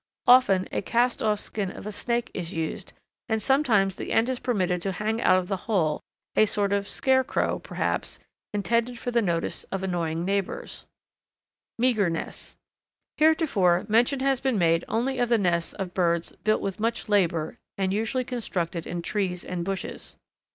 Often 0.25 0.67
a 0.71 0.81
cast 0.81 1.21
off 1.21 1.39
skin 1.39 1.69
of 1.69 1.85
a 1.85 1.91
snake 1.91 2.31
is 2.33 2.51
used, 2.51 2.91
and 3.29 3.39
sometimes 3.39 3.95
the 3.95 4.11
end 4.11 4.29
is 4.29 4.39
permitted 4.39 4.81
to 4.81 4.93
hang 4.93 5.21
out 5.21 5.37
of 5.37 5.47
the 5.47 5.57
hole 5.69 6.01
a 6.35 6.47
sort 6.47 6.73
of 6.73 6.89
"scare 6.89 7.23
crow," 7.23 7.59
perhaps, 7.59 8.17
intended 8.51 8.97
for 8.97 9.11
the 9.11 9.21
notice 9.21 9.63
of 9.65 9.83
annoying 9.83 10.25
neighbours. 10.25 10.87
[Illustration: 11.77 12.15
A 12.15 12.17
male 12.17 12.17
plumbous 12.17 12.17
gnatcatcher 12.17 12.17
feeding 12.17 12.17
young] 12.17 12.17
Meagre 12.17 12.25
Nests. 12.25 12.57
Heretofore, 13.75 13.85
mention 13.87 14.19
has 14.21 14.41
been 14.41 14.57
made 14.57 14.85
only 14.87 15.19
of 15.19 15.29
the 15.29 15.37
nests 15.37 15.73
of 15.73 15.93
birds 15.93 16.31
built 16.43 16.61
with 16.61 16.79
much 16.79 17.07
labour 17.07 17.59
and 17.77 17.93
usually 17.93 18.23
constructed 18.23 18.87
in 18.87 19.03
trees 19.03 19.45
or 19.45 19.55
bushes. 19.57 20.17